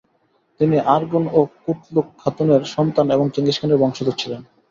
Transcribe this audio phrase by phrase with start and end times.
[0.59, 4.41] তিনি আরগুন ও কুতলুক খাতুনের সন্তান এবং চেঙ্গিস খানের বংশধর ছিলেন।